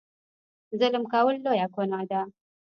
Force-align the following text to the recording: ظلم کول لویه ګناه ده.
ظلم 0.79 1.03
کول 1.13 1.35
لویه 1.45 1.67
ګناه 1.73 2.05
ده. 2.11 2.21